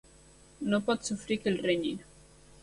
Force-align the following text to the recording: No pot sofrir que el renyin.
No 0.71 0.79
pot 0.87 1.05
sofrir 1.11 1.37
que 1.43 1.49
el 1.53 1.61
renyin. 1.67 2.03